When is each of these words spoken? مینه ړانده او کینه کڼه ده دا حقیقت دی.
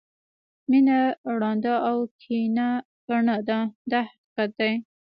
مینه 0.69 0.99
ړانده 1.39 1.75
او 1.89 1.97
کینه 2.21 2.69
کڼه 3.05 3.35
ده 3.47 3.59
دا 3.91 3.99
حقیقت 4.09 4.49
دی. 4.59 4.73